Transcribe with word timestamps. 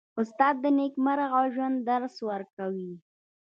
استاد 0.21 0.55
د 0.63 0.65
نېکمرغه 0.79 1.41
ژوند 1.53 1.77
درس 1.89 2.15
ورکوي. 2.29 2.91